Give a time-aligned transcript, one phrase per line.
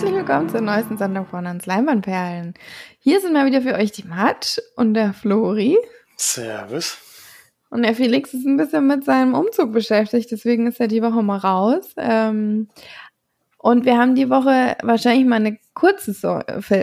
[0.00, 2.54] herzlich willkommen zur neuesten Sendung von Hans Leinwandperlen.
[3.00, 5.76] Hier sind mal wieder für euch die Matt und der Flori.
[6.16, 6.96] Servus.
[7.68, 11.22] Und der Felix ist ein bisschen mit seinem Umzug beschäftigt, deswegen ist er die Woche
[11.22, 11.92] mal raus.
[11.98, 12.68] Ähm,
[13.58, 16.14] und wir haben die Woche wahrscheinlich mal eine kurze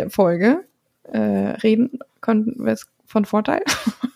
[0.09, 0.65] Folge.
[1.11, 1.17] Äh,
[1.63, 3.63] reden konnten wir es von Vorteil.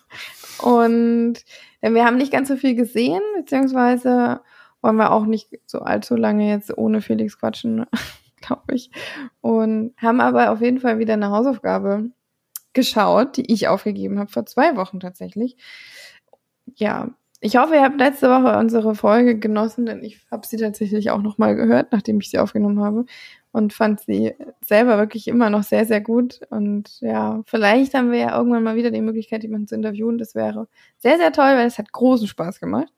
[0.62, 1.38] und
[1.81, 4.42] wir haben nicht ganz so viel gesehen, beziehungsweise
[4.84, 7.88] wollen wir auch nicht so allzu lange jetzt ohne Felix quatschen,
[8.41, 8.91] glaube ich.
[9.41, 12.12] Und haben aber auf jeden Fall wieder eine Hausaufgabe
[12.73, 15.58] geschaut, die ich aufgegeben habe vor zwei Wochen tatsächlich.
[16.75, 17.09] Ja,
[17.44, 21.22] ich hoffe, ihr habt letzte Woche unsere Folge genossen, denn ich habe sie tatsächlich auch
[21.22, 23.06] nochmal gehört, nachdem ich sie aufgenommen habe
[23.52, 26.39] und fand sie selber wirklich immer noch sehr, sehr gut.
[26.52, 30.19] Und ja, vielleicht haben wir ja irgendwann mal wieder die Möglichkeit, jemanden zu interviewen.
[30.19, 32.94] Das wäre sehr, sehr toll, weil es hat großen Spaß gemacht.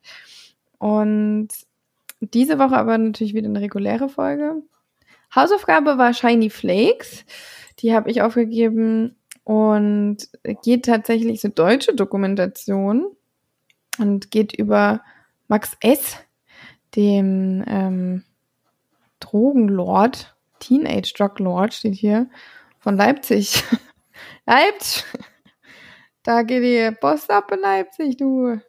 [0.78, 1.48] Und
[2.20, 4.62] diese Woche aber natürlich wieder eine reguläre Folge.
[5.34, 7.24] Hausaufgabe war Shiny Flakes.
[7.80, 10.28] Die habe ich aufgegeben und
[10.62, 13.06] geht tatsächlich so deutsche Dokumentation
[13.98, 15.02] und geht über
[15.48, 16.16] Max S.,
[16.96, 18.24] dem ähm,
[19.20, 22.28] Drogenlord, Teenage Drug Lord steht hier,
[22.78, 23.64] von Leipzig.
[24.46, 25.04] Leipzig!
[26.22, 28.60] Da geht die Post ab in Leipzig, du.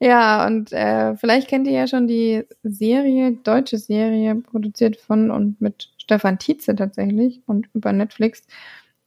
[0.00, 5.60] Ja, und äh, vielleicht kennt ihr ja schon die Serie, deutsche Serie, produziert von und
[5.60, 8.46] mit Stefan Tietze tatsächlich und über Netflix.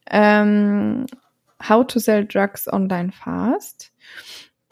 [0.09, 1.05] Ähm,
[1.67, 3.91] How to Sell Drugs Online Fast.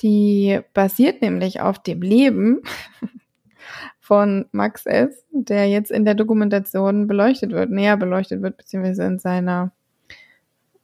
[0.01, 2.61] Die basiert nämlich auf dem Leben
[3.99, 9.19] von Max S., der jetzt in der Dokumentation beleuchtet wird, näher beleuchtet wird, beziehungsweise in
[9.19, 9.71] seiner,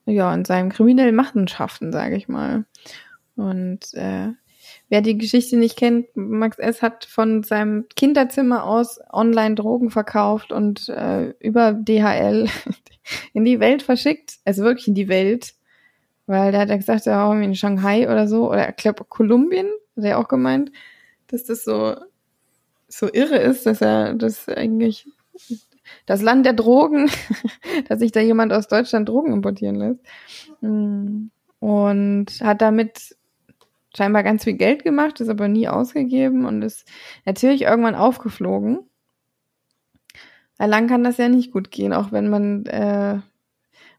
[0.06, 2.66] ja, in seinen kriminellen Machenschaften, sage ich mal.
[3.36, 4.30] Und äh,
[4.91, 6.81] Wer die Geschichte nicht kennt, Max S.
[6.81, 12.50] hat von seinem Kinderzimmer aus online Drogen verkauft und äh, über DHL
[13.34, 14.40] in die Welt verschickt.
[14.44, 15.53] Also wirklich in die Welt.
[16.25, 19.68] Weil der hat ja gesagt, er war in Shanghai oder so, oder ich glaube Kolumbien,
[19.96, 20.74] hat er auch gemeint,
[21.28, 21.96] dass das so,
[22.90, 25.08] so irre ist, dass er das eigentlich
[26.06, 27.09] das Land der Drogen,
[27.88, 30.02] dass sich da jemand aus Deutschland Drogen importieren lässt.
[30.59, 31.28] Mm.
[31.59, 33.16] Und hat damit
[33.96, 36.88] scheinbar ganz viel Geld gemacht, ist aber nie ausgegeben und ist
[37.25, 38.79] natürlich irgendwann aufgeflogen.
[40.57, 43.19] Lang kann das ja nicht gut gehen, auch wenn man, äh,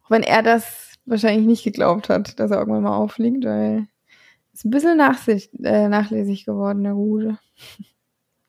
[0.05, 3.89] auch wenn er das wahrscheinlich nicht geglaubt hat, dass er irgendwann mal auffliegt, weil
[4.53, 7.39] ist ein bisschen nachsicht, äh, nachlässig geworden, der Gute.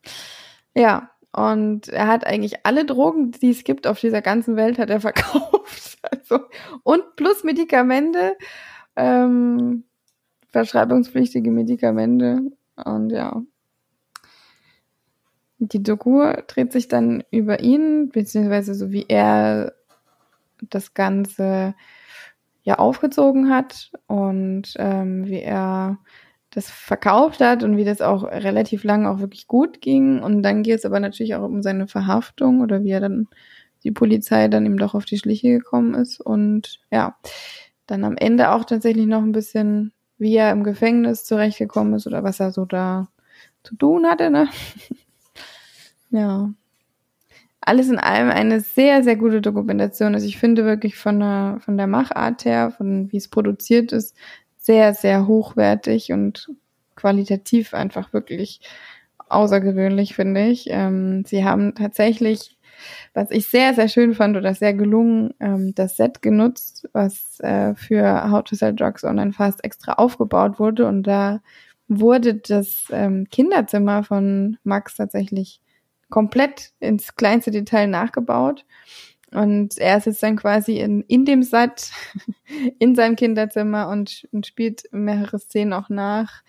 [0.76, 4.90] ja, und er hat eigentlich alle Drogen, die es gibt auf dieser ganzen Welt, hat
[4.90, 5.98] er verkauft.
[6.02, 6.40] Also,
[6.84, 8.38] und plus Medikamente.
[8.96, 9.86] Ähm,
[10.54, 12.40] verschreibungspflichtige Medikamente.
[12.76, 13.42] Und ja.
[15.60, 19.74] Die Doku dreht sich dann über ihn, beziehungsweise so wie er
[20.70, 21.76] das Ganze
[22.64, 26.00] ja aufgezogen hat und ähm, wie er
[26.50, 30.22] das verkauft hat und wie das auch relativ lang auch wirklich gut ging.
[30.22, 33.28] Und dann geht es aber natürlich auch um seine Verhaftung oder wie er dann
[33.84, 36.22] die Polizei dann ihm doch auf die Schliche gekommen ist.
[36.22, 37.18] Und ja,
[37.88, 42.24] dann am Ende auch tatsächlich noch ein bisschen wie er im Gefängnis zurechtgekommen ist oder
[42.24, 43.10] was er so da
[43.62, 44.48] zu tun hatte, ne?
[46.10, 46.50] ja.
[47.62, 50.16] Alles in allem eine sehr, sehr gute Dokumentation.
[50.16, 54.16] Also ich finde wirklich von der, von der Machart her, von wie es produziert ist,
[54.58, 56.50] sehr, sehr hochwertig und
[56.96, 58.62] qualitativ einfach wirklich
[59.30, 60.68] außergewöhnlich, finde ich.
[60.70, 62.58] Ähm, sie haben tatsächlich
[63.14, 67.76] was ich sehr, sehr schön fand oder sehr gelungen, ähm, das Set genutzt, was äh,
[67.76, 70.88] für How to Sell Drugs Online Fast extra aufgebaut wurde.
[70.88, 71.42] Und da
[71.88, 75.62] wurde das ähm, Kinderzimmer von Max tatsächlich
[76.10, 78.66] komplett ins kleinste Detail nachgebaut.
[79.32, 81.92] Und er ist jetzt dann quasi in, in dem Set,
[82.80, 86.44] in seinem Kinderzimmer und, und spielt mehrere Szenen auch nach.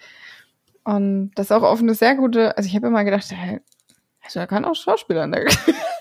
[0.84, 3.32] Und das ist auch oft eine sehr gute, also ich habe immer gedacht,
[4.22, 5.26] also er kann auch Schauspieler.
[5.26, 5.46] Ne?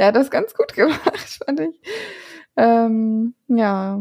[0.00, 1.78] der hat das ganz gut gemacht, fand ich.
[2.56, 4.00] Ähm, ja.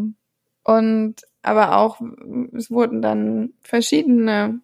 [0.63, 1.99] Und aber auch,
[2.55, 4.61] es wurden dann verschiedene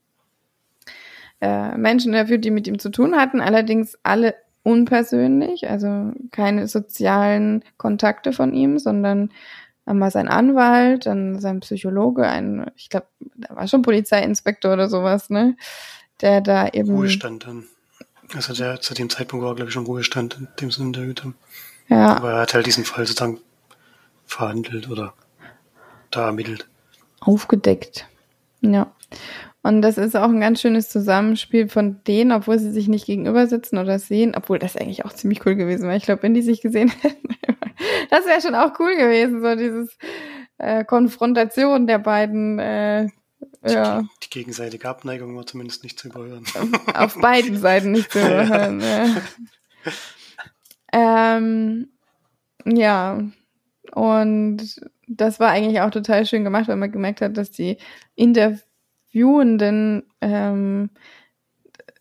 [1.41, 7.63] äh, Menschen interviewt, die mit ihm zu tun hatten, allerdings alle unpersönlich, also keine sozialen
[7.77, 9.31] Kontakte von ihm, sondern
[9.85, 15.29] einmal sein Anwalt, dann sein Psychologe, ein, ich glaube, da war schon Polizeiinspektor oder sowas,
[15.29, 15.57] ne?
[16.21, 16.95] Der da eben.
[16.95, 17.65] Ruhestand dann.
[18.33, 21.35] Also der zu dem Zeitpunkt war, glaube ich, schon Ruhestand, in dem sie interviewt haben.
[21.87, 22.15] Ja.
[22.15, 23.39] Aber er hat halt diesen Fall sozusagen
[24.25, 25.13] verhandelt oder
[26.11, 26.67] da ermittelt.
[27.19, 28.07] Aufgedeckt.
[28.61, 28.91] Ja.
[29.61, 33.47] Und das ist auch ein ganz schönes Zusammenspiel von denen, obwohl sie sich nicht gegenüber
[33.47, 35.97] sitzen oder sehen, obwohl das eigentlich auch ziemlich cool gewesen wäre.
[35.97, 37.35] Ich glaube, wenn die sich gesehen hätten,
[38.09, 39.97] das wäre schon auch cool gewesen, so dieses
[40.57, 42.59] äh, Konfrontation der beiden.
[42.59, 43.09] Äh,
[43.73, 44.01] ja.
[44.01, 46.45] Die, die gegenseitige Abneigung war zumindest nicht zu überhören.
[46.93, 48.79] Auf beiden Seiten nicht zu überhören.
[48.81, 49.05] ja.
[49.05, 49.15] Ja.
[50.95, 51.89] Ähm,
[52.65, 53.19] ja,
[53.91, 57.77] und das war eigentlich auch total schön gemacht, weil man gemerkt hat, dass die
[58.15, 60.89] Interviewenden ähm,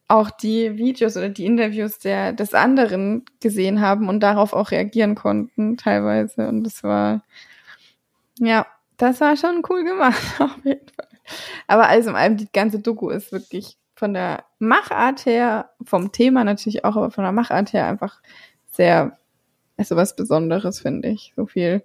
[0.06, 5.14] auch die Videos oder die Interviews der, des anderen gesehen haben und darauf auch reagieren
[5.14, 6.48] konnten, teilweise.
[6.48, 7.24] Und das war,
[8.38, 8.66] ja,
[8.96, 10.93] das war schon cool gemacht, auf jeden.
[11.66, 16.44] Aber alles in allem, die ganze Doku ist wirklich von der Machart her, vom Thema
[16.44, 18.20] natürlich auch, aber von der Machart her einfach
[18.70, 19.18] sehr,
[19.76, 21.32] also was Besonderes, finde ich.
[21.36, 21.82] So viel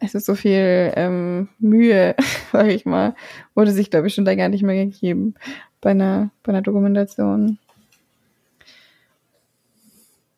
[0.00, 2.14] es ist so viel ähm, Mühe,
[2.52, 3.14] sage ich mal,
[3.54, 5.34] wurde sich, glaube ich, schon länger nicht mehr gegeben
[5.80, 7.58] bei einer, bei einer Dokumentation.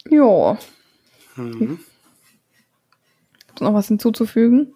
[0.09, 0.59] Ja.
[1.37, 1.79] Mhm.
[3.47, 4.75] Gibt noch was hinzuzufügen?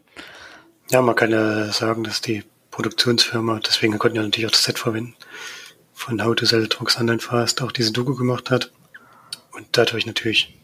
[0.91, 4.81] Ja, man kann ja sagen, dass die Produktionsfirma, deswegen konnten wir natürlich auch das Set
[4.81, 5.15] verwenden,
[5.93, 8.73] von How to Sell Drugs Online Fast auch diese Doku gemacht hat
[9.53, 10.59] und dadurch natürlich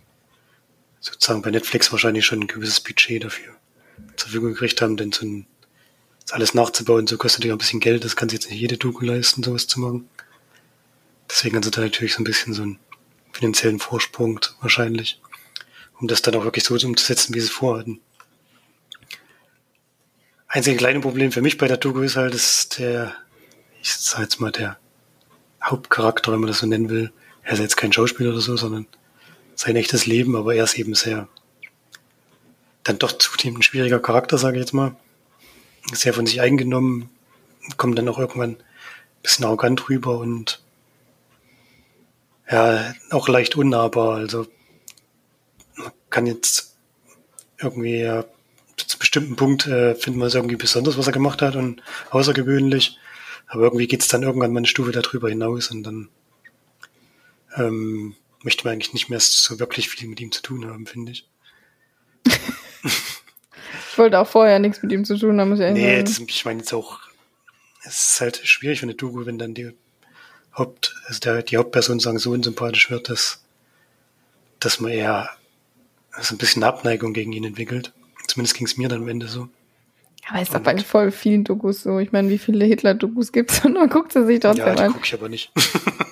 [0.99, 3.55] sozusagen bei Netflix wahrscheinlich schon ein gewisses Budget dafür
[4.17, 5.47] zur Verfügung gekriegt haben, denn so ein,
[6.25, 8.77] das alles nachzubauen, so kostet ja ein bisschen Geld, das kann sich jetzt nicht jede
[8.77, 10.09] Doku leisten, sowas zu machen.
[11.31, 12.81] Deswegen haben sie da natürlich so ein bisschen so einen
[13.31, 15.21] finanziellen Vorsprung wahrscheinlich,
[16.01, 18.01] um das dann auch wirklich so umzusetzen, wie sie vorhatten.
[20.53, 23.15] Einzige kleine Problem für mich bei der Doku ist halt, dass der,
[23.81, 24.79] ich sag jetzt mal, der
[25.63, 27.13] Hauptcharakter, wenn man das so nennen will,
[27.45, 28.89] er ist jetzt kein Schauspieler oder so, sondern
[29.55, 31.29] sein echtes Leben, aber er ist eben sehr
[32.83, 34.97] dann doch zunehmend ein schwieriger Charakter, sage ich jetzt mal.
[35.93, 37.11] Sehr von sich eingenommen,
[37.77, 40.65] kommt dann auch irgendwann ein bisschen arrogant rüber und
[42.51, 44.17] ja, auch leicht unnahbar.
[44.17, 44.49] Also
[45.77, 46.77] man kann jetzt
[47.59, 48.25] irgendwie ja,
[48.91, 52.99] zu bestimmten Punkt äh, finden wir es irgendwie besonders, was er gemacht hat und außergewöhnlich.
[53.47, 56.09] Aber irgendwie geht es dann irgendwann mal eine Stufe darüber hinaus und dann
[57.57, 61.13] ähm, möchte man eigentlich nicht mehr so wirklich viel mit ihm zu tun haben, finde
[61.13, 61.29] ich.
[62.85, 65.51] ich wollte auch vorher nichts mit ihm zu tun haben.
[65.51, 67.01] Muss ich nee, das, ich meine jetzt auch,
[67.85, 69.73] es ist halt schwierig für eine Doku, wenn dann die
[70.57, 73.45] Haupt, also der, die Hauptperson sagen, so unsympathisch wird, dass,
[74.59, 75.31] dass man eher
[76.13, 77.93] also ein bisschen Abneigung gegen ihn entwickelt.
[78.31, 79.49] Zumindest ging es mir dann am Ende so.
[80.29, 81.99] Aber ist doch bei voll vielen Dokus so.
[81.99, 83.61] Ich meine, wie viele Hitler-Dokus gibt es?
[83.65, 84.93] Und man guckt sie sich trotzdem ja, die an.
[84.93, 85.51] gucke ich aber nicht.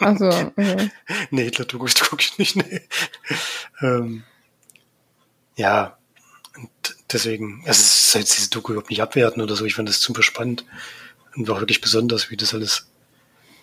[0.01, 0.27] Ach so,
[0.57, 0.91] okay.
[1.31, 2.81] nee, Hitler-Dokus gucke ich nicht, nee.
[3.81, 4.25] ähm,
[5.57, 5.97] ja,
[6.57, 9.65] und deswegen, also es soll jetzt diese Doku überhaupt nicht abwerten oder so.
[9.65, 10.65] Ich fand das super spannend
[11.37, 12.89] und war wirklich besonders, wie das alles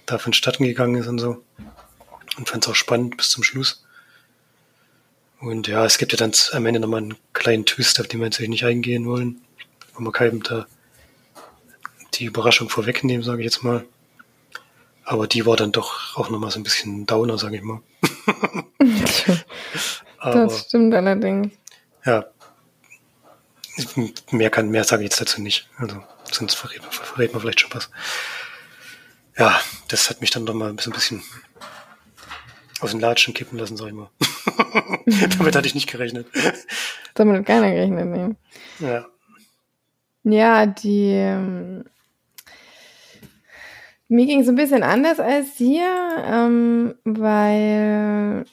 [0.05, 1.43] da vonstatten gegangen ist und so.
[2.37, 3.84] Und fand es auch spannend bis zum Schluss.
[5.39, 8.27] Und ja, es gibt ja dann am Ende nochmal einen kleinen Twist, auf den wir
[8.27, 9.41] natürlich nicht eingehen wollen,
[9.93, 10.65] wo wir keinem da
[12.13, 13.85] die Überraschung vorwegnehmen, sage ich jetzt mal.
[15.03, 17.81] Aber die war dann doch auch nochmal so ein bisschen Downer, sage ich mal.
[20.23, 21.53] das stimmt allerdings.
[22.05, 22.25] Ja.
[24.31, 25.69] Mehr kann, mehr sage ich jetzt dazu nicht.
[25.77, 27.89] Also, sonst verrät man, verrät man vielleicht schon was.
[29.37, 29.59] Ja,
[29.89, 31.23] das hat mich dann doch mal ein bisschen, ein bisschen
[32.81, 34.09] aus den Latschen kippen lassen, sag ich mal.
[35.37, 36.27] Damit hatte ich nicht gerechnet.
[37.13, 38.35] Damit hat keiner gerechnet, nee.
[38.85, 39.05] Ja.
[40.23, 41.85] Ja, die, ähm,
[44.07, 45.87] mir ging es ein bisschen anders als dir,
[46.25, 48.45] ähm, weil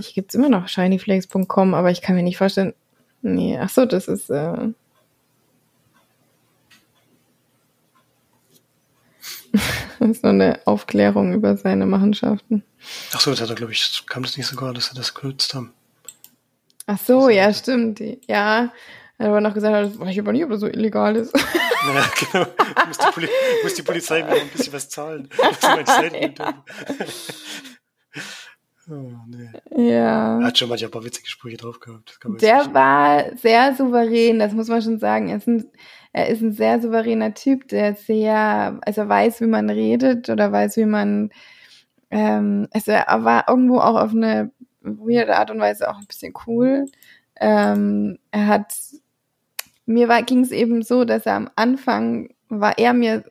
[0.00, 2.74] hier gibt es immer noch shinyflakes.com, aber ich kann mir nicht vorstellen.
[3.22, 4.30] Nee, ach so, das ist.
[4.30, 4.72] Äh
[10.08, 12.62] das ist nur eine Aufklärung über seine Machenschaften.
[13.12, 15.54] Ach so, das hat er, glaube ich, kam das nicht sogar, dass er das genutzt
[15.54, 15.72] haben.
[16.86, 18.00] Ach so, ja, stimmt.
[18.00, 18.70] Ja,
[19.16, 21.34] er hat aber noch gesagt, das weiß ich aber nicht, ob das so illegal ist.
[21.86, 22.46] Naja, genau.
[22.86, 23.28] Muss die, Poli
[23.62, 25.28] muss die Polizei mir ein bisschen was zahlen.
[28.86, 29.48] Oh, nee.
[29.90, 30.40] Ja.
[30.40, 32.18] Er hat schon manchmal ein paar witzige Sprüche drauf gehabt.
[32.42, 35.30] Der war sehr souverän, das muss man schon sagen.
[35.30, 35.70] Er ist, ein,
[36.14, 40.76] er ist ein sehr souveräner Typ, der sehr, also weiß, wie man redet oder weiß,
[40.76, 41.30] wie man,
[42.10, 46.32] ähm, also er war irgendwo auch auf eine weirde Art und Weise auch ein bisschen
[46.46, 46.86] cool.
[47.40, 48.72] Ähm, er hat,
[49.86, 53.24] mir ging es eben so, dass er am Anfang war er mir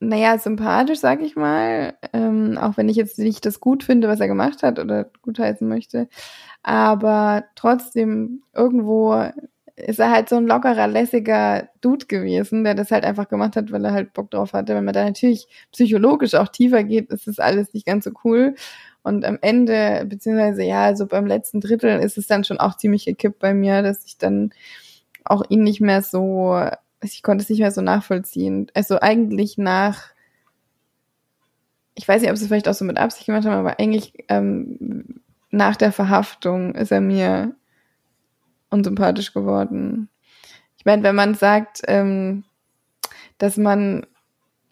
[0.00, 1.94] naja, sympathisch, sag ich mal.
[2.14, 5.68] Ähm, auch wenn ich jetzt nicht das gut finde, was er gemacht hat oder gutheißen
[5.68, 6.08] möchte.
[6.62, 9.30] Aber trotzdem irgendwo
[9.86, 13.72] ist er halt so ein lockerer, lässiger Dude gewesen, der das halt einfach gemacht hat,
[13.72, 14.74] weil er halt Bock drauf hatte.
[14.74, 18.54] Wenn man da natürlich psychologisch auch tiefer geht, ist das alles nicht ganz so cool.
[19.02, 23.06] Und am Ende, beziehungsweise ja, also beim letzten Drittel ist es dann schon auch ziemlich
[23.06, 24.52] gekippt bei mir, dass ich dann
[25.24, 26.60] auch ihn nicht mehr so,
[27.02, 28.70] ich konnte es nicht mehr so nachvollziehen.
[28.74, 30.10] Also eigentlich nach,
[31.94, 34.12] ich weiß nicht, ob sie es vielleicht auch so mit Absicht gemacht haben, aber eigentlich
[34.28, 35.20] ähm,
[35.50, 37.54] nach der Verhaftung ist er mir
[38.70, 40.08] unsympathisch geworden.
[40.76, 42.44] Ich meine, wenn man sagt, ähm,
[43.38, 44.06] dass man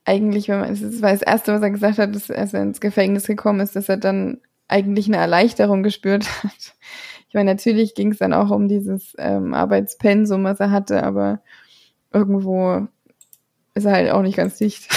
[0.05, 2.81] eigentlich, wenn man, das war das Erste, was er gesagt hat, dass, als er ins
[2.81, 6.75] Gefängnis gekommen ist, dass er dann eigentlich eine Erleichterung gespürt hat.
[7.29, 11.41] Ich meine, natürlich ging es dann auch um dieses ähm, Arbeitspensum, was er hatte, aber
[12.11, 12.87] irgendwo
[13.75, 14.89] ist er halt auch nicht ganz dicht.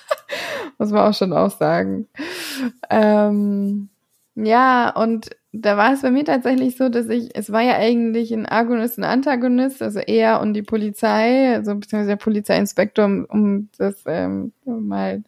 [0.78, 2.08] Muss man auch schon auch sagen.
[2.88, 3.90] Ähm,
[4.34, 8.32] ja, und da war es bei mir tatsächlich so, dass ich, es war ja eigentlich
[8.32, 13.68] ein Agonist und Antagonist, also er und die Polizei, also beziehungsweise der Polizeiinspektor, um, um
[13.76, 15.24] das ähm, mal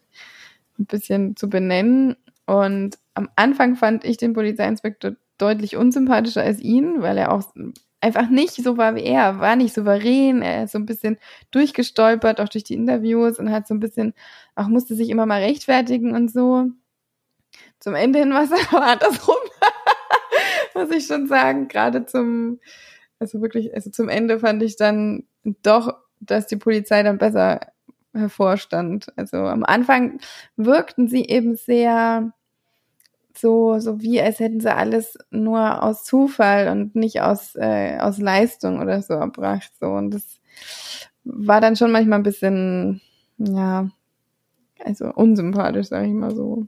[0.79, 2.15] ein bisschen zu benennen.
[2.45, 7.43] Und am Anfang fand ich den Polizeiinspektor deutlich unsympathischer als ihn, weil er auch
[7.99, 11.17] einfach nicht so war wie er, war nicht souverän, er ist so ein bisschen
[11.51, 14.13] durchgestolpert, auch durch die Interviews und hat so ein bisschen,
[14.55, 16.69] auch musste sich immer mal rechtfertigen und so.
[17.79, 19.35] Zum Ende hin war es aber andersrum.
[20.89, 22.59] muss ich schon sagen, gerade zum,
[23.19, 27.59] also wirklich, also zum Ende fand ich dann doch, dass die Polizei dann besser
[28.13, 29.07] hervorstand.
[29.15, 30.19] Also am Anfang
[30.55, 32.33] wirkten sie eben sehr
[33.35, 38.19] so, so wie als hätten sie alles nur aus Zufall und nicht aus, äh, aus
[38.19, 39.71] Leistung oder so erbracht.
[39.79, 39.87] So.
[39.87, 40.39] Und das
[41.23, 43.01] war dann schon manchmal ein bisschen,
[43.37, 43.89] ja,
[44.83, 46.67] also unsympathisch, sage ich mal so.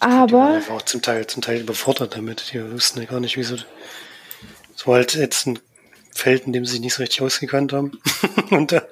[0.00, 0.26] Aber.
[0.26, 2.52] Die waren einfach auch zum Teil, zum Teil überfordert damit.
[2.52, 3.56] Die wussten ja gar nicht, wieso.
[4.74, 5.58] So halt jetzt ein
[6.10, 7.92] Feld, in dem sie sich nicht so richtig ausgekannt haben.
[8.50, 8.82] und da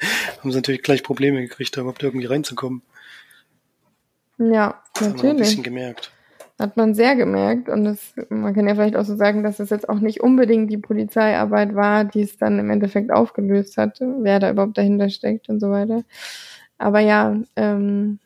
[0.40, 2.82] haben sie natürlich gleich Probleme gekriegt, da überhaupt irgendwie reinzukommen.
[4.38, 5.16] Ja, das natürlich.
[5.16, 6.10] Hat man ein bisschen gemerkt.
[6.58, 7.68] Hat man sehr gemerkt.
[7.68, 10.70] Und das, man kann ja vielleicht auch so sagen, dass es jetzt auch nicht unbedingt
[10.70, 15.48] die Polizeiarbeit war, die es dann im Endeffekt aufgelöst hat, wer da überhaupt dahinter steckt
[15.48, 16.04] und so weiter.
[16.78, 18.18] Aber ja, ähm,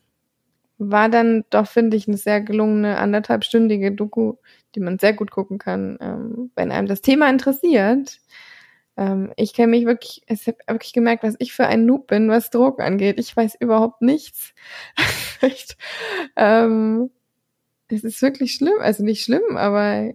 [0.78, 4.34] war dann doch, finde ich, eine sehr gelungene anderthalbstündige Doku,
[4.74, 8.20] die man sehr gut gucken kann, ähm, wenn einem das Thema interessiert.
[8.96, 12.28] Ähm, ich kenne mich wirklich, ich habe wirklich gemerkt, was ich für ein Noob bin,
[12.28, 13.18] was Drogen angeht.
[13.20, 14.54] Ich weiß überhaupt nichts.
[15.40, 15.76] Echt.
[16.36, 17.10] Ähm,
[17.88, 20.12] es ist wirklich schlimm, also nicht schlimm, aber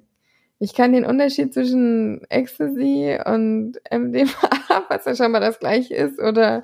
[0.60, 4.30] ich kann den Unterschied zwischen Ecstasy und MDMA,
[4.90, 6.64] was ja schon mal das gleiche ist, oder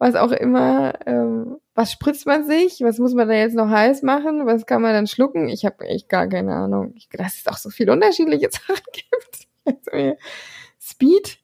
[0.00, 4.02] was auch immer, ähm, was spritzt man sich, was muss man da jetzt noch heiß
[4.02, 5.48] machen, was kann man dann schlucken?
[5.50, 9.46] Ich habe echt gar keine Ahnung, ich, dass es auch so viele unterschiedliche Sachen gibt.
[9.66, 10.16] Also,
[10.80, 11.38] Speed,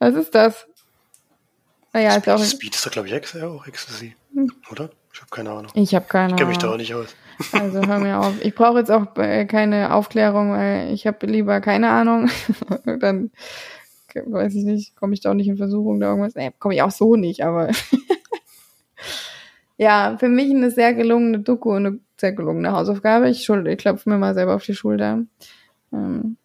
[0.00, 0.66] was ist das?
[1.92, 4.52] Naja, Speed, ist auch Speed ist doch, glaube ich, Ex auch Ecstasy, hm.
[4.72, 4.90] oder?
[5.14, 5.70] Ich habe keine Ahnung.
[5.74, 6.34] Ich habe keine Ahnung.
[6.34, 7.14] Ich kenne mich da auch nicht aus.
[7.52, 8.34] Also hör mir auf.
[8.42, 12.28] Ich brauche jetzt auch äh, keine Aufklärung, weil ich habe lieber keine Ahnung.
[13.00, 13.30] Dann
[14.24, 16.34] weiß ich nicht, komme ich da auch nicht in Versuchung da irgendwas.
[16.34, 17.70] Nee, komme ich auch so nicht, aber
[19.76, 23.28] ja, für mich eine sehr gelungene Doku und eine sehr gelungene Hausaufgabe.
[23.28, 25.24] Ich, ich klopfe mir mal selber auf die Schulter.
[25.92, 26.36] Ähm,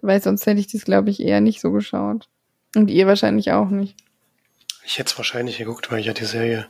[0.00, 2.28] weil sonst hätte ich das, glaube ich, eher nicht so geschaut.
[2.74, 3.96] Und ihr wahrscheinlich auch nicht.
[4.84, 6.66] Ich hätte es wahrscheinlich geguckt, weil ich ja die Serie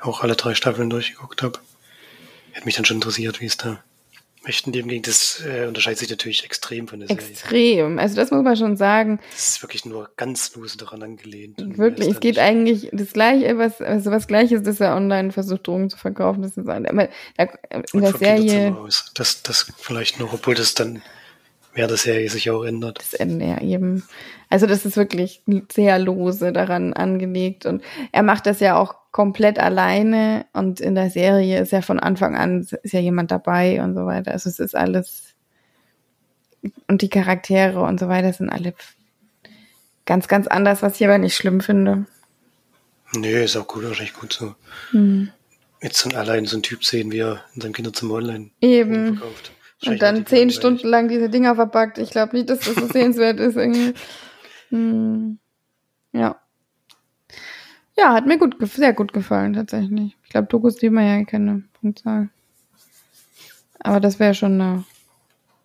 [0.00, 1.58] auch alle drei Staffeln durchgeguckt habe.
[2.52, 3.82] Hätte mich dann schon interessiert, wie es da
[4.44, 5.02] echten Leben ging.
[5.02, 7.26] Das äh, unterscheidet sich natürlich extrem von der Serie.
[7.26, 7.98] Extrem.
[7.98, 9.20] Also das muss man schon sagen.
[9.30, 11.56] Das ist wirklich nur ganz lose daran angelehnt.
[11.78, 15.90] Wirklich, es geht eigentlich das Gleiche, was, also was Gleiches, dass er online versucht, Drogen
[15.90, 16.42] zu verkaufen.
[16.42, 17.08] Das ist aber in
[18.00, 18.76] der Serie.
[19.14, 21.02] Das, das vielleicht noch, obwohl das dann
[21.74, 22.98] während der Serie sich auch ändert.
[22.98, 24.02] Das Ende ja eben.
[24.48, 27.82] Also das ist wirklich sehr lose daran angelegt und
[28.12, 32.34] er macht das ja auch komplett alleine und in der Serie ist ja von Anfang
[32.34, 34.32] an ist ja jemand dabei und so weiter.
[34.32, 35.34] Also es ist alles
[36.88, 38.74] und die Charaktere und so weiter sind alle
[40.06, 42.06] ganz, ganz anders, was ich aber nicht schlimm finde.
[43.14, 44.54] Nee, ist auch gut, wahrscheinlich gut so.
[44.92, 45.30] Mhm.
[45.82, 49.18] Jetzt so allein so ein Typ sehen, wie er in seinem Kinderzimmer online Eben.
[49.18, 49.52] verkauft.
[49.84, 51.98] Und dann zehn Stunden lang diese Dinger verpackt.
[51.98, 53.94] Ich glaube nicht, dass das so sehenswert ist irgendwie.
[54.70, 55.38] Hm.
[56.12, 56.41] Ja.
[57.96, 60.16] Ja, hat mir gut, sehr gut gefallen, tatsächlich.
[60.24, 62.30] Ich glaube, Dokus, die man ja keine Punktzahl.
[63.80, 64.84] Aber das wäre schon eine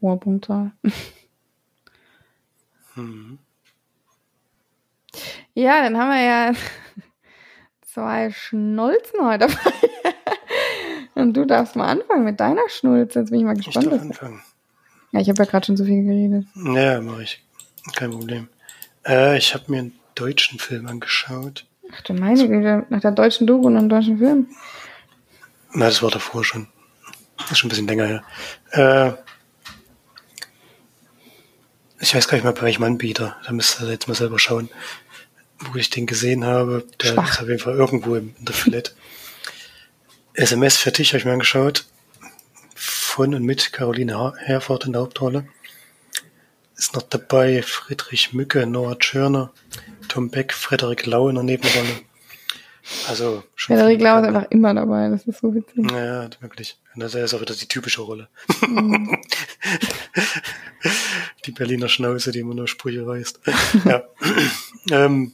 [0.02, 0.72] hohe Punktzahl.
[2.96, 3.38] Hm.
[5.54, 6.52] Ja, dann haben wir ja
[7.82, 9.78] zwei Schnulzen heute dabei.
[11.16, 13.20] Und du darfst mal anfangen mit deiner Schnulze.
[13.20, 13.86] Jetzt bin ich mal gespannt.
[13.86, 14.42] Ich darf anfangen.
[15.12, 16.46] Ja, ich habe ja gerade schon so viel geredet.
[16.56, 17.44] Ja, mache ich.
[17.96, 18.50] Kein Problem.
[19.06, 21.67] Äh, ich habe mir einen deutschen Film angeschaut.
[21.94, 24.48] Ach du meine Güte, nach der deutschen Doku und einem deutschen Film.
[25.74, 26.68] Na, das war davor schon.
[27.38, 28.24] Das ist schon ein bisschen länger her.
[28.72, 29.14] Äh,
[32.00, 33.38] ich weiß gar nicht mehr, bei welchem Anbieter.
[33.46, 34.70] Da müsst ihr jetzt mal selber schauen,
[35.60, 36.86] wo ich den gesehen habe.
[37.02, 37.32] Der Schwach.
[37.32, 38.96] ist auf jeden Fall irgendwo in der Flat.
[40.34, 41.86] SMS für dich habe ich mir angeschaut.
[42.76, 45.48] Von und mit Caroline Herford in der Hauptrolle.
[46.76, 49.52] Ist noch dabei Friedrich Mücke, Noah Tschörner,
[50.08, 52.02] Tom Beck, Frederik Lau in der Nebenrolle.
[53.08, 55.92] Also schon Frederik Lau ist einfach immer dabei, das ist so witzig.
[55.92, 56.78] ja, wirklich.
[56.96, 58.30] Und das ist auch wieder die typische Rolle.
[58.66, 59.18] Mhm.
[61.46, 63.40] die Berliner Schnauze, die immer nur Sprüche reißt.
[63.86, 64.04] ja.
[64.92, 65.34] ähm,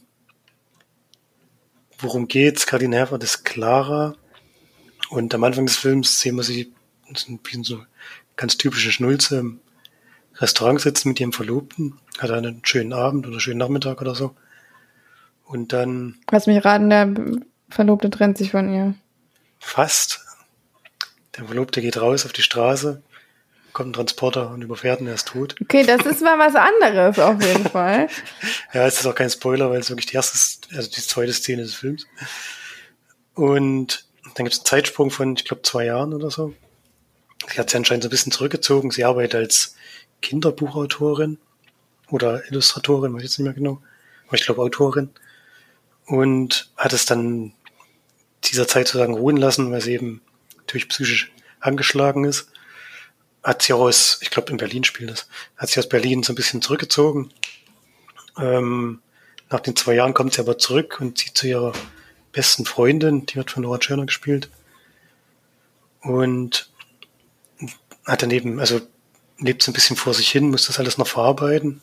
[1.98, 2.66] worum geht's?
[2.66, 4.14] Caroline Herford ist Clara.
[5.10, 6.72] Und am Anfang des Films sehen wir sie
[7.28, 7.82] ein bisschen so
[8.36, 9.60] ganz typische Schnulze im
[10.36, 12.00] Restaurant sitzen mit ihrem Verlobten.
[12.18, 14.34] Hat einen schönen Abend oder schönen Nachmittag oder so.
[15.44, 17.14] Und dann Lass mich raten, der
[17.68, 18.94] Verlobte trennt sich von ihr.
[19.58, 20.20] Fast.
[21.36, 23.02] Der Verlobte geht raus auf die Straße,
[23.72, 25.56] kommt ein Transporter und überfährt ihn, er ist tot.
[25.60, 28.08] Okay, das ist mal was anderes auf jeden Fall.
[28.72, 30.38] Ja, es ist auch kein Spoiler, weil es wirklich die erste,
[30.76, 32.06] also die zweite Szene des Films.
[33.34, 36.54] Und dann gibt es einen Zeitsprung von, ich glaube, zwei Jahren oder so.
[37.52, 38.90] Sie hat sich anscheinend so ein bisschen zurückgezogen.
[38.90, 39.74] Sie arbeitet als
[40.22, 41.38] Kinderbuchautorin
[42.10, 43.82] oder Illustratorin, weiß ich jetzt nicht mehr genau.
[44.26, 45.10] Aber ich glaube Autorin.
[46.06, 47.52] Und hat es dann
[48.44, 50.20] dieser Zeit sozusagen ruhen lassen, weil sie eben
[50.58, 52.50] natürlich psychisch angeschlagen ist.
[53.42, 56.36] Hat sie aus, ich glaube in Berlin spielt das, hat sie aus Berlin so ein
[56.36, 57.32] bisschen zurückgezogen.
[58.38, 59.00] Ähm,
[59.50, 61.72] nach den zwei Jahren kommt sie aber zurück und zieht zu ihrer
[62.32, 64.50] besten Freundin, die wird von Nora Tschirner gespielt.
[66.00, 66.70] Und
[68.04, 68.80] hat daneben, also
[69.38, 71.80] lebt so ein bisschen vor sich hin, muss das alles noch verarbeiten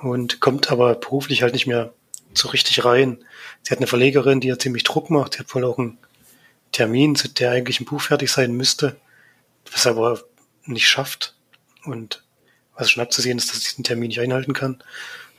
[0.00, 1.92] und kommt aber beruflich halt nicht mehr
[2.36, 3.24] so richtig rein.
[3.62, 5.34] Sie hat eine Verlegerin, die ihr ziemlich Druck macht.
[5.34, 5.98] Sie hat wohl auch einen
[6.72, 8.96] Termin, zu der eigentlich ein Buch fertig sein müsste,
[9.72, 10.22] was er aber
[10.64, 11.34] nicht schafft.
[11.84, 12.22] Und
[12.74, 14.82] was schon abzusehen ist, dass sie diesen Termin nicht einhalten kann.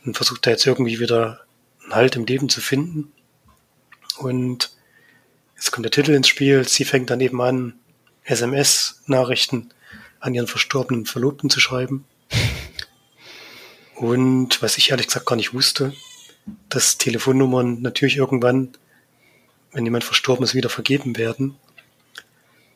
[0.05, 1.41] Und versucht da jetzt irgendwie wieder
[1.83, 3.11] einen Halt im Leben zu finden.
[4.17, 4.71] Und
[5.55, 6.67] jetzt kommt der Titel ins Spiel.
[6.67, 7.73] Sie fängt dann eben an,
[8.23, 9.71] SMS-Nachrichten
[10.19, 12.05] an ihren verstorbenen Verlobten zu schreiben.
[13.95, 15.93] Und was ich ehrlich gesagt gar nicht wusste,
[16.69, 18.73] dass Telefonnummern natürlich irgendwann,
[19.71, 21.55] wenn jemand verstorben ist, wieder vergeben werden.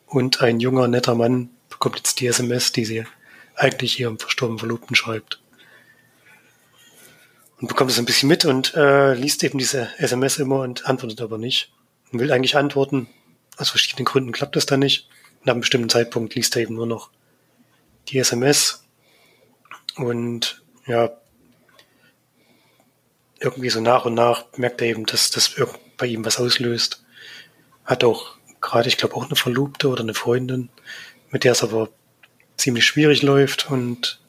[0.06, 3.04] Und ein junger, netter Mann bekommt jetzt die SMS, die sie
[3.54, 5.40] eigentlich ihrem verstorbenen Verlobten schreibt.
[7.60, 11.20] Und bekommt es ein bisschen mit und äh, liest eben diese SMS immer und antwortet
[11.20, 11.72] aber nicht.
[12.10, 13.08] Und will eigentlich antworten.
[13.56, 15.08] Aus verschiedenen Gründen klappt das dann nicht.
[15.40, 17.10] Und ab einem bestimmten Zeitpunkt liest er eben nur noch
[18.08, 18.84] die SMS.
[19.96, 21.10] Und ja,
[23.42, 25.54] irgendwie so nach und nach merkt er eben, dass das
[25.96, 27.04] bei ihm was auslöst.
[27.84, 30.70] Hat auch gerade, ich glaube, auch eine Verlobte oder eine Freundin,
[31.30, 31.88] mit der es aber
[32.56, 34.20] ziemlich schwierig läuft und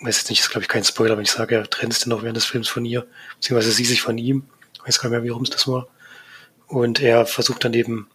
[0.00, 2.10] weiß jetzt nicht, ist glaube ich kein Spoiler, wenn ich sage, er trennt sich dann
[2.10, 4.48] noch während des Films von ihr, beziehungsweise sie sich von ihm.
[4.86, 5.88] Weiß gar nicht mehr, wie rum es das war.
[6.66, 8.08] Und er versucht dann eben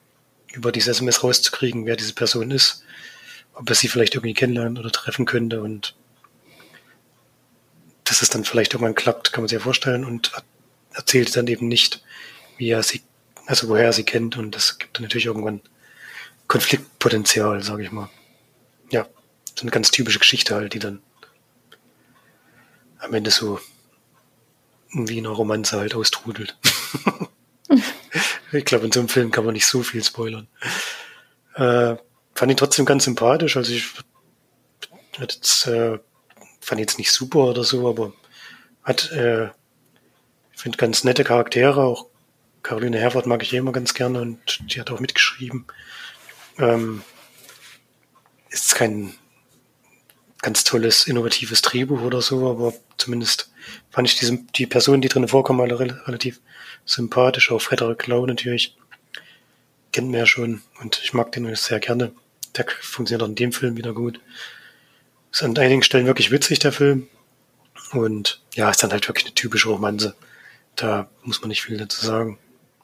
[0.53, 2.83] über diese SMS rauszukriegen, wer diese Person ist,
[3.53, 5.95] ob er sie vielleicht irgendwie kennenlernen oder treffen könnte und
[8.05, 10.43] dass es dann vielleicht irgendwann klappt, kann man sich ja vorstellen und er-
[10.93, 12.01] erzählt dann eben nicht,
[12.57, 13.01] wie er sie,
[13.47, 15.59] also woher er sie kennt und das gibt dann natürlich irgendwann
[16.47, 18.09] Konfliktpotenzial, sage ich mal.
[18.91, 19.07] Ja,
[19.55, 21.01] so eine ganz typische Geschichte halt, die dann
[22.99, 23.59] am Ende so
[24.93, 26.55] wie in einer Romanze halt austrudelt.
[28.53, 30.47] ich glaube, in so einem Film kann man nicht so viel spoilern.
[31.55, 31.95] Äh,
[32.33, 33.57] fand ihn trotzdem ganz sympathisch.
[33.57, 33.85] Also ich
[35.19, 35.99] hat jetzt, äh,
[36.65, 38.13] fand jetzt nicht super oder so, aber
[38.83, 41.83] hat, äh, ich finde ganz nette Charaktere.
[41.83, 42.07] Auch
[42.63, 45.65] Caroline Herford mag ich immer ganz gerne und die hat auch mitgeschrieben.
[46.57, 47.03] Ähm,
[48.49, 49.13] ist kein
[50.41, 53.51] ganz tolles, innovatives Drehbuch oder so, aber zumindest
[53.89, 56.39] fand ich diese, die Personen, die drinnen vorkommen, alle rel relativ
[56.85, 57.51] sympathisch.
[57.51, 58.77] Auch Frederik Lau natürlich.
[59.91, 62.11] Kennt man ja schon und ich mag den sehr gerne.
[62.55, 64.19] Der funktioniert auch in dem Film wieder gut.
[65.35, 67.09] Ist an einigen Stellen wirklich witzig, der Film.
[67.91, 70.15] Und ja, ist dann halt wirklich eine typische Romanze.
[70.77, 72.39] Da muss man nicht viel dazu sagen.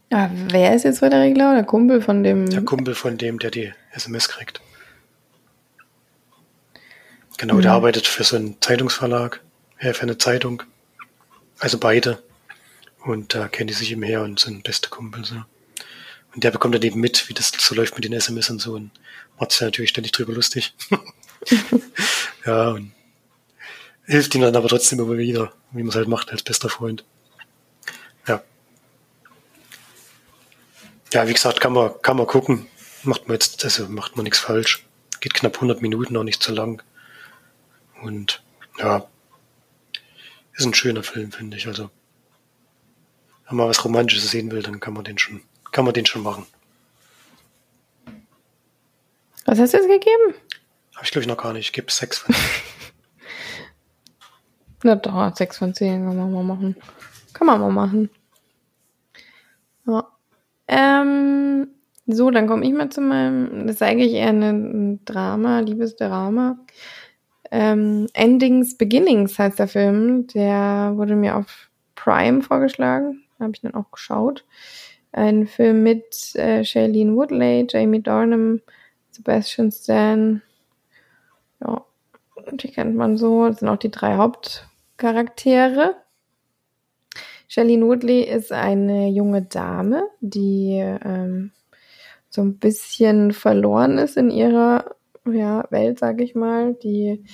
[0.10, 1.54] Ah, wer ist jetzt Frederik Lau?
[1.54, 2.50] Der Kumpel von dem.
[2.50, 4.60] Der Kumpel von dem, der die SMS kriegt.
[7.38, 7.78] Genau, der Mhm.
[7.78, 9.40] arbeitet für so einen Zeitungsverlag,
[9.78, 10.64] äh, für eine Zeitung.
[11.60, 12.22] Also beide.
[13.06, 15.30] Und da kennen die sich eben her und sind beste Kumpels.
[15.30, 15.48] Ja.
[16.36, 18.74] Und der bekommt dann eben mit, wie das so läuft mit den SMS und so.
[18.74, 18.92] Und
[19.40, 20.74] macht sich natürlich ständig drüber lustig.
[22.46, 22.92] ja, und
[24.06, 27.06] hilft ihm dann aber trotzdem immer wieder, wie man es halt macht als bester Freund.
[28.28, 28.44] Ja.
[31.14, 32.68] Ja, wie gesagt, kann man, kann man gucken.
[33.04, 34.86] Macht man jetzt, also macht man nichts falsch.
[35.20, 36.84] Geht knapp 100 Minuten, auch nicht zu lang.
[38.02, 38.44] Und
[38.80, 39.08] ja,
[40.54, 41.68] ist ein schöner Film, finde ich.
[41.68, 41.90] Also,
[43.48, 46.24] wenn man was Romantisches sehen will, dann kann man den schon, kann man den schon
[46.24, 46.46] machen.
[49.46, 50.36] Was hast du jetzt gegeben?
[51.02, 51.66] Habe ich glaube ich noch gar nicht.
[51.66, 52.36] Ich gebe sechs von
[54.84, 56.76] Na doch, sechs von zehn kann man mal machen.
[57.34, 58.12] Kann man mal machen.
[59.88, 60.08] Ja.
[60.68, 61.70] Ähm,
[62.06, 66.60] so, dann komme ich mal zu meinem, das ist eigentlich eher ein Drama, Liebesdrama.
[67.50, 70.28] Ähm, Endings Beginnings heißt der Film.
[70.28, 73.24] Der wurde mir auf Prime vorgeschlagen.
[73.40, 74.46] Habe ich dann auch geschaut.
[75.14, 78.62] Ein Film mit äh, Shailene Woodley, Jamie Dornham,
[79.10, 80.44] Sebastian Stan.
[81.64, 81.86] Ja,
[82.52, 83.48] die kennt man so.
[83.48, 85.96] Das sind auch die drei Hauptcharaktere.
[87.48, 91.52] Shailene Woodley ist eine junge Dame, die ähm,
[92.30, 94.96] so ein bisschen verloren ist in ihrer
[95.30, 97.26] ja, Welt, sag ich mal, die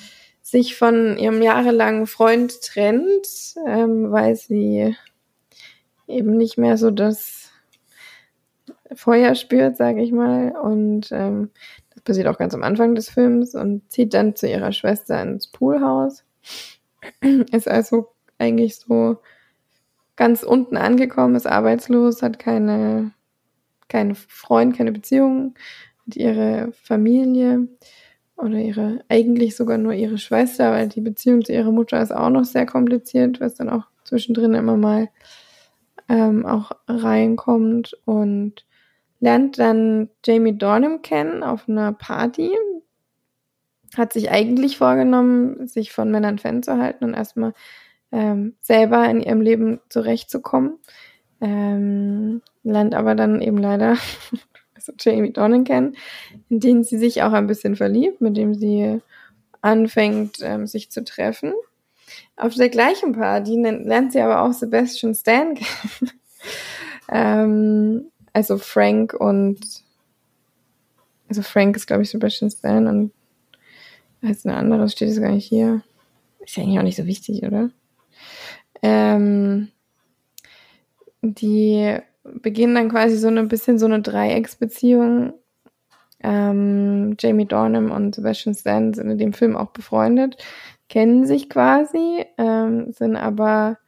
[0.42, 4.96] sich von ihrem jahrelangen Freund trennt, ähm, weil sie
[6.08, 7.52] eben nicht mehr so das
[8.96, 10.52] Feuer spürt, sage ich mal.
[10.52, 11.52] Und ähm,
[12.08, 16.24] passiert auch ganz am Anfang des Films und zieht dann zu ihrer Schwester ins Poolhaus.
[17.52, 18.08] Ist also
[18.40, 19.18] eigentlich so
[20.16, 23.12] ganz unten angekommen, ist arbeitslos, hat keine,
[23.88, 25.56] keinen Freund, keine Beziehung,
[26.06, 27.68] hat ihre Familie
[28.36, 32.30] oder ihre, eigentlich sogar nur ihre Schwester, weil die Beziehung zu ihrer Mutter ist auch
[32.30, 35.10] noch sehr kompliziert, was dann auch zwischendrin immer mal
[36.10, 38.67] ähm, auch reinkommt und
[39.20, 42.52] lernt dann Jamie Dornham kennen auf einer Party.
[43.96, 47.54] Hat sich eigentlich vorgenommen, sich von Männern fernzuhalten und erstmal
[48.12, 50.80] ähm, selber in ihrem Leben zurechtzukommen.
[51.40, 53.98] Ähm, lernt aber dann eben leider
[54.76, 55.96] also Jamie Dornan kennen,
[56.50, 59.02] in den sie sich auch ein bisschen verliebt, mit dem sie
[59.62, 61.54] anfängt, ähm, sich zu treffen.
[62.36, 66.12] Auf der gleichen Party lernt sie aber auch Sebastian Stan kennen.
[67.10, 69.58] ähm, also Frank und
[71.28, 73.12] also Frank ist, glaube ich, Sebastian Stan und
[74.22, 75.82] als eine andere steht es gar nicht hier.
[76.40, 77.72] Ist ja eigentlich auch nicht so wichtig, oder?
[78.84, 79.70] Ähm,
[81.24, 85.34] die beginnen dann quasi so ein bisschen so eine Dreiecksbeziehung.
[86.20, 90.38] Ähm, Jamie Dornham und Sebastian Stan sind in dem Film auch befreundet,
[90.90, 93.80] kennen sich quasi, ähm, sind aber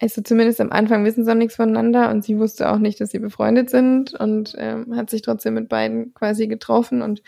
[0.00, 3.10] also zumindest am Anfang wissen sie auch nichts voneinander und sie wusste auch nicht, dass
[3.10, 7.22] sie befreundet sind und ähm, hat sich trotzdem mit beiden quasi getroffen und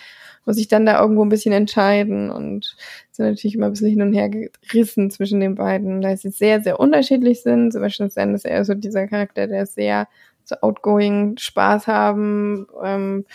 [0.45, 2.77] muss sich dann da irgendwo ein bisschen entscheiden und
[3.11, 6.63] sind natürlich immer ein bisschen hin und her gerissen zwischen den beiden, da sie sehr,
[6.63, 7.73] sehr unterschiedlich sind.
[7.73, 10.09] Zum Beispiel Stan ist eher so dieser Charakter, der sehr
[10.45, 13.27] so outgoing, Spaß haben, ähm,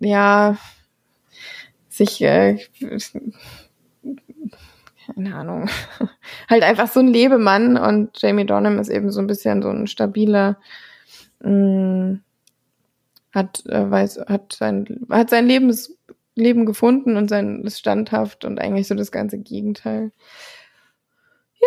[0.00, 0.56] ja,
[1.90, 2.58] sich äh,
[5.06, 5.68] keine Ahnung,
[6.50, 9.86] halt einfach so ein Lebemann und Jamie Dornham ist eben so ein bisschen so ein
[9.86, 10.58] stabiler,
[11.40, 12.20] mh, mm,
[13.32, 15.96] hat, äh, weiß, hat sein, hat sein Lebens,
[16.36, 20.12] Leben gefunden und sein, ist standhaft und eigentlich so das ganze Gegenteil.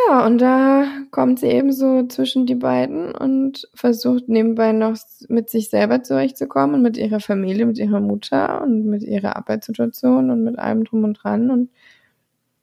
[0.10, 4.96] Ja, und da kommt sie eben so zwischen die beiden und versucht nebenbei noch
[5.28, 10.30] mit sich selber zurechtzukommen und mit ihrer Familie, mit ihrer Mutter und mit ihrer Arbeitssituation
[10.30, 11.70] und mit allem drum und dran und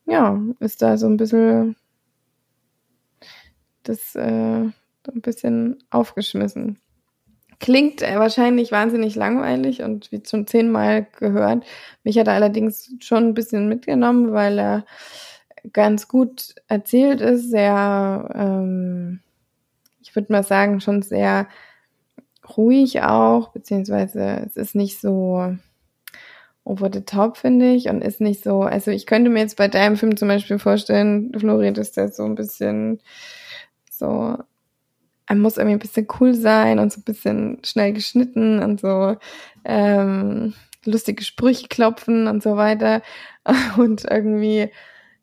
[0.06, 1.76] ja, ist da so ein bisschen
[3.82, 4.64] das äh,
[5.06, 6.78] so ein bisschen aufgeschmissen.
[7.60, 11.64] Klingt äh, wahrscheinlich wahnsinnig langweilig und wie schon zehnmal gehört.
[12.02, 14.84] Mich hat er allerdings schon ein bisschen mitgenommen, weil er
[15.72, 19.20] ganz gut erzählt ist, sehr, ähm,
[20.02, 21.48] ich würde mal sagen, schon sehr
[22.56, 25.56] ruhig auch, beziehungsweise es ist nicht so,
[26.64, 29.68] over the top, finde ich, und ist nicht so, also ich könnte mir jetzt bei
[29.68, 33.00] deinem Film zum Beispiel vorstellen, Flori, dass der so ein bisschen
[33.90, 34.38] so,
[35.26, 39.16] er muss irgendwie ein bisschen cool sein und so ein bisschen schnell geschnitten und so
[39.64, 43.02] ähm, lustige Sprüche klopfen und so weiter.
[43.76, 44.70] Und irgendwie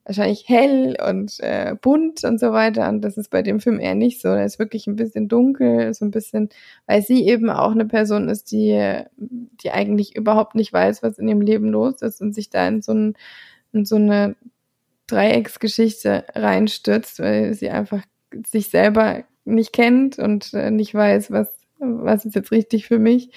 [0.06, 2.90] wahrscheinlich hell und äh, bunt und so weiter.
[2.90, 4.30] Und das ist bei dem Film eher nicht so.
[4.30, 6.50] Er ist wirklich ein bisschen dunkel, so ein bisschen,
[6.88, 11.28] weil sie eben auch eine Person ist, die, die eigentlich überhaupt nicht weiß, was in
[11.28, 13.14] ihrem Leben los ist und sich da in so, ein,
[13.74, 14.36] in so eine
[15.08, 18.04] Dreiecksgeschichte reinstürzt, weil sie einfach
[18.48, 21.48] sich selber nicht kennt und äh, nicht weiß, was,
[21.80, 23.32] was ist jetzt richtig für mich.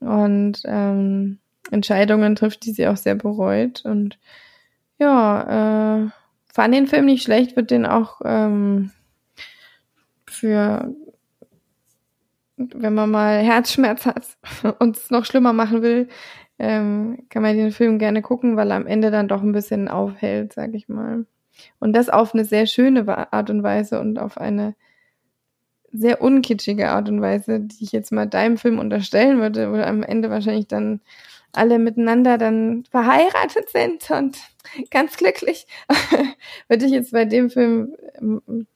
[0.00, 1.38] Und ähm,
[1.70, 3.84] Entscheidungen trifft, die sie auch sehr bereut.
[3.84, 4.18] Und
[5.00, 6.10] ja, äh,
[6.52, 8.92] fand den Film nicht schlecht, wird den auch ähm,
[10.26, 10.94] für
[12.56, 14.36] wenn man mal Herzschmerz hat
[14.78, 16.08] und es noch schlimmer machen will,
[16.58, 19.88] ähm, kann man den Film gerne gucken, weil er am Ende dann doch ein bisschen
[19.88, 21.24] aufhält, sag ich mal.
[21.78, 24.74] Und das auf eine sehr schöne Art und Weise und auf eine
[25.92, 30.02] sehr unkitschige Art und Weise, die ich jetzt mal deinem Film unterstellen würde, wo am
[30.02, 31.00] Ende wahrscheinlich dann
[31.52, 34.38] alle miteinander dann verheiratet sind und
[34.90, 35.66] ganz glücklich.
[36.68, 37.96] würde ich jetzt bei dem Film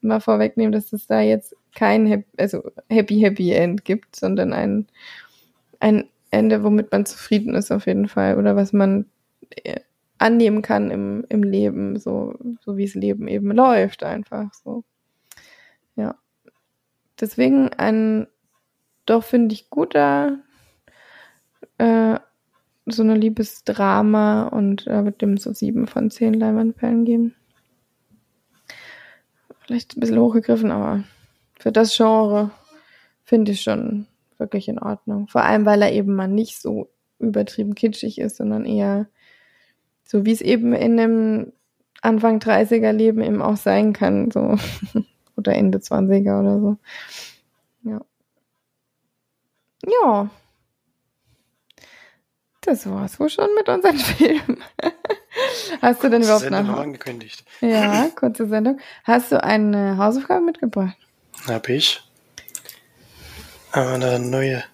[0.00, 4.86] mal vorwegnehmen, dass es da jetzt kein Happy, also Happy Happy End gibt, sondern ein,
[5.80, 9.06] ein Ende, womit man zufrieden ist auf jeden Fall oder was man
[9.50, 9.80] äh,
[10.18, 14.84] annehmen kann im, im Leben, so, so wie es Leben eben läuft, einfach so.
[15.96, 16.16] Ja.
[17.20, 18.26] Deswegen ein
[19.06, 20.38] doch, finde ich, guter
[22.86, 27.34] so eine Liebesdrama und äh, wird dem so sieben von zehn Leinwandperlen geben.
[29.60, 31.04] Vielleicht ein bisschen hochgegriffen, aber
[31.58, 32.50] für das Genre
[33.24, 35.28] finde ich schon wirklich in Ordnung.
[35.28, 39.06] Vor allem, weil er eben mal nicht so übertrieben kitschig ist, sondern eher
[40.04, 41.52] so, wie es eben in einem
[42.02, 44.56] Anfang 30er Leben eben auch sein kann, so.
[45.36, 46.76] oder Ende 20er oder so.
[47.82, 48.00] Ja.
[49.86, 50.30] Ja.
[52.64, 54.64] Das war's wohl schon mit unseren Filmen.
[55.82, 57.44] Hast du denn überhaupt Sendung noch angekündigt?
[57.60, 58.80] Ja, kurze Sendung.
[59.04, 60.96] Hast du eine Hausaufgabe mitgebracht?
[61.46, 62.02] Hab ich.
[63.72, 64.64] Eine neue,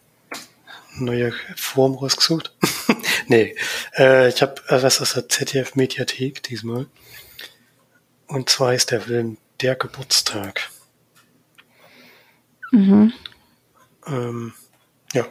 [0.98, 2.54] neue Form rausgesucht.
[3.26, 3.56] nee,
[3.96, 6.86] äh, ich habe was aus der ZDF-Mediathek diesmal.
[8.26, 10.70] Und zwar ist der Film Der Geburtstag.
[12.70, 13.12] Mhm.
[14.06, 14.52] Ähm,
[15.12, 15.26] ja,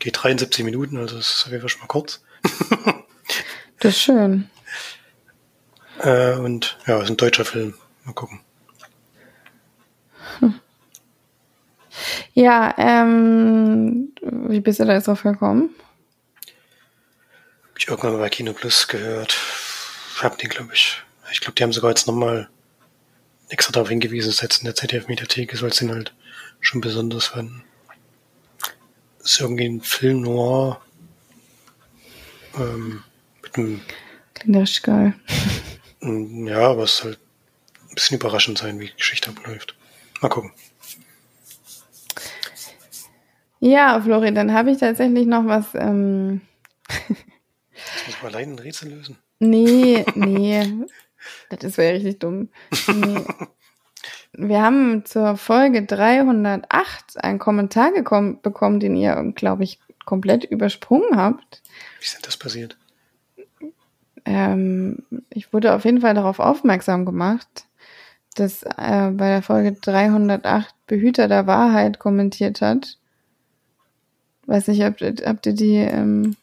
[0.00, 2.22] geht 73 Minuten, also das ist auf jeden Fall schon mal kurz.
[3.78, 4.50] das ist schön.
[6.00, 7.74] Äh, und ja, ist ein deutscher Film.
[8.04, 8.40] Mal gucken.
[10.38, 10.58] Hm.
[12.32, 15.74] Ja, ähm, wie bist du da jetzt drauf gekommen?
[17.68, 19.36] Hab ich irgendwann mal bei Kino Plus gehört.
[20.16, 21.02] Ich hab den, glaube ich.
[21.30, 22.48] Ich glaube, die haben sogar jetzt nochmal
[23.48, 26.14] extra darauf hingewiesen, dass jetzt in der ZDF-Mediathek ist, weil sie ihn halt
[26.60, 27.64] schon besonders fanden.
[29.22, 30.80] Ist irgendwie ein Film noir.
[32.58, 33.02] Ähm,
[33.42, 33.80] mit einem.
[34.34, 35.14] Klingt richtig geil.
[36.00, 39.76] Ja, aber es soll ein bisschen überraschend sein, wie die Geschichte abläuft.
[40.22, 40.52] Mal gucken.
[43.60, 45.66] Ja, Flori, dann habe ich tatsächlich noch was.
[45.74, 46.40] Ähm
[46.88, 49.18] Jetzt muss man allein ein Rätsel lösen.
[49.38, 50.66] Nee, nee.
[51.50, 52.48] das wäre richtig dumm.
[52.88, 53.24] Nee.
[54.32, 61.16] Wir haben zur Folge 308 einen Kommentar gekommen, bekommen, den ihr, glaube ich, komplett übersprungen
[61.16, 61.62] habt.
[61.98, 62.76] Wie ist denn das passiert?
[64.24, 67.64] Ähm, ich wurde auf jeden Fall darauf aufmerksam gemacht,
[68.34, 72.98] dass äh, bei der Folge 308 Behüter der Wahrheit kommentiert hat.
[74.46, 76.36] Weiß nicht, habt, habt ihr die, ähm,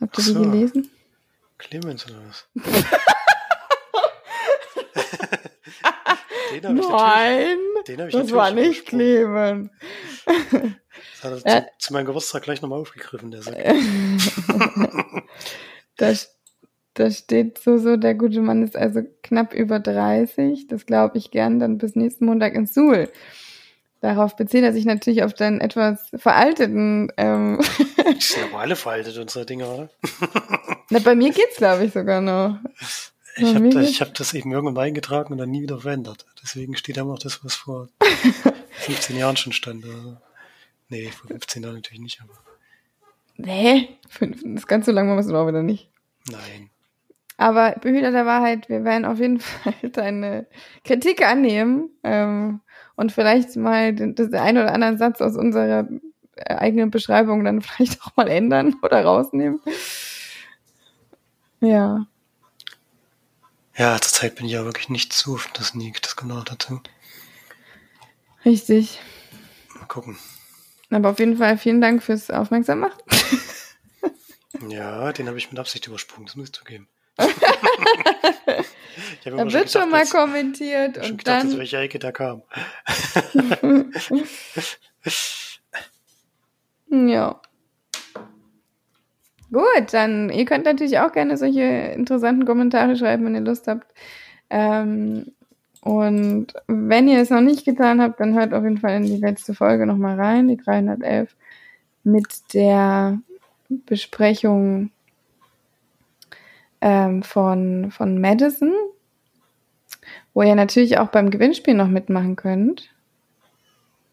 [0.00, 0.38] habt ihr so.
[0.38, 0.90] die gelesen?
[1.58, 2.46] Clemens oder was?
[6.60, 9.70] den Nein, den das war nicht Clemens.
[10.24, 11.60] Das hat er ja.
[11.62, 13.56] zu, zu, meinem Geburtstag gleich nochmal aufgegriffen, der Sack.
[15.96, 16.12] da,
[16.94, 20.66] da steht so, so, der gute Mann ist also knapp über 30.
[20.68, 23.08] Das glaube ich gern, dann bis nächsten Montag ins Suhl.
[24.02, 27.12] Darauf bezieht er sich natürlich auf deinen etwas veralteten.
[27.16, 27.60] Ähm
[27.98, 29.90] Die sind aber alle veraltet, unsere Dinge, oder?
[30.90, 32.58] Na, bei mir geht's, glaube ich, sogar noch.
[33.36, 36.26] Ich habe das, hab das eben irgendwann eingetragen und dann nie wieder verändert.
[36.42, 37.88] Deswegen steht da immer noch das, was vor
[38.72, 39.84] 15 Jahren schon stand.
[39.84, 40.16] Also,
[40.88, 42.34] nee, vor 15 Jahren natürlich nicht, aber.
[43.36, 43.98] Nee,
[44.44, 45.88] das ganz so lange machen wir es auch wieder nicht.
[46.30, 46.70] Nein.
[47.38, 50.46] Aber Behüter der Wahrheit, wir werden auf jeden Fall deine
[50.84, 51.90] Kritik annehmen.
[52.04, 52.60] Ähm,
[52.94, 55.88] und vielleicht mal den, das ein oder anderen Satz aus unserer
[56.36, 59.60] äh, eigenen Beschreibung dann vielleicht auch mal ändern oder rausnehmen.
[61.60, 62.06] Ja.
[63.76, 66.80] Ja, zurzeit bin ich ja wirklich nicht zu das Sneak, das genau dazu.
[68.44, 69.00] Richtig.
[69.74, 70.18] Mal gucken.
[70.90, 73.00] Aber auf jeden Fall vielen Dank fürs Aufmerksam machen.
[74.68, 76.86] ja, den habe ich mit Absicht übersprungen, das muss ich zugeben.
[77.16, 77.24] da
[79.24, 81.42] wird schon, gedacht, mal kommentiert und und dann.
[81.42, 82.42] Gedacht, welche Ecke da kam.
[87.08, 87.40] ja.
[89.52, 93.86] Gut, dann ihr könnt natürlich auch gerne solche interessanten Kommentare schreiben, wenn ihr Lust habt.
[94.48, 95.32] Ähm,
[95.82, 99.16] und wenn ihr es noch nicht getan habt, dann hört auf jeden Fall in die
[99.18, 101.36] letzte Folge nochmal rein, die 311,
[102.02, 103.18] mit der
[103.68, 104.90] Besprechung
[106.80, 108.72] ähm, von, von Madison,
[110.32, 112.90] wo ihr natürlich auch beim Gewinnspiel noch mitmachen könnt.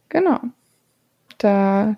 [0.09, 0.39] Genau.
[1.37, 1.95] Da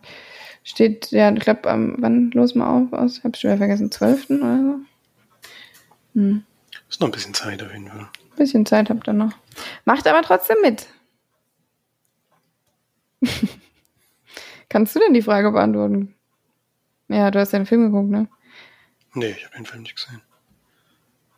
[0.64, 3.18] steht, ja, ich glaube, ähm, wann los mal auf aus?
[3.18, 4.30] Ich habe schon wieder vergessen, 12.
[4.30, 4.80] oder so.
[6.14, 6.44] Hm.
[6.90, 8.00] Ist noch ein bisschen Zeit auf jeden Fall.
[8.02, 9.34] Ein bisschen Zeit habt ihr noch.
[9.86, 10.88] Macht aber trotzdem mit.
[14.70, 16.16] Kannst du denn die Frage beantworten?
[17.08, 18.28] Ja, du hast ja den Film geguckt, ne?
[19.14, 20.22] Nee, ich habe den Film nicht gesehen.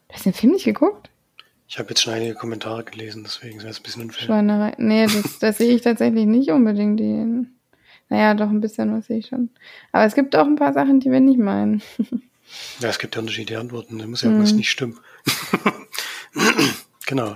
[0.07, 1.09] Du hast den Film nicht geguckt?
[1.67, 4.25] Ich habe jetzt schon einige Kommentare gelesen, deswegen ist es ein bisschen unfair.
[4.25, 4.75] Schweinerei.
[4.77, 6.99] Nee, das, das sehe ich tatsächlich nicht unbedingt.
[6.99, 7.47] Die,
[8.13, 9.49] naja, doch ein bisschen was sehe ich schon.
[9.91, 11.82] Aber es gibt auch ein paar Sachen, die wir nicht meinen.
[12.82, 13.97] Ja, es gibt ja unterschiedliche Antworten.
[13.97, 14.58] Da muss ja irgendwas hm.
[14.58, 14.99] nicht stimmen.
[17.08, 17.34] genau.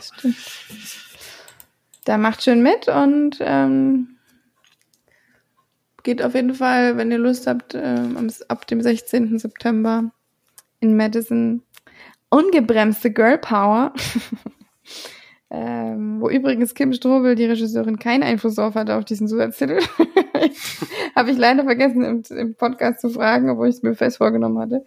[2.04, 4.18] Da macht schön mit und ähm,
[6.04, 9.40] geht auf jeden Fall, wenn ihr Lust habt, ähm, ab dem 16.
[9.40, 10.12] September
[10.82, 11.64] in Madison
[12.30, 13.94] ungebremste Girl Power.
[15.50, 19.80] ähm, wo übrigens Kim Strobel, die Regisseurin, keinen Einfluss drauf hatte auf diesen Zusatztitel.
[21.16, 24.60] Habe ich leider vergessen im, im Podcast zu fragen, obwohl ich es mir fest vorgenommen
[24.60, 24.84] hatte.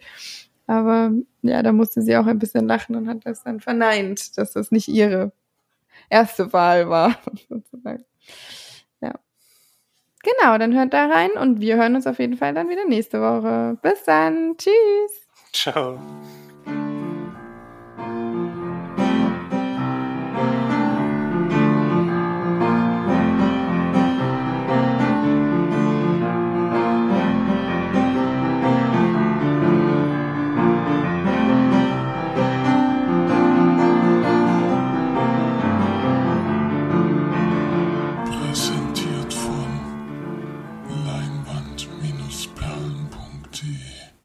[0.66, 4.52] Aber ja, da musste sie auch ein bisschen lachen und hat das dann verneint, dass
[4.52, 5.32] das nicht ihre
[6.10, 7.16] erste Wahl war,
[7.48, 8.04] sozusagen.
[9.00, 9.14] Ja.
[10.22, 13.20] Genau, dann hört da rein und wir hören uns auf jeden Fall dann wieder nächste
[13.20, 13.78] Woche.
[13.82, 14.56] Bis dann.
[14.58, 15.26] Tschüss.
[15.52, 15.98] Ciao.